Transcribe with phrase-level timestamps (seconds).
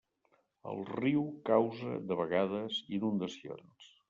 [0.71, 3.93] El riu causa de vegades inundacions.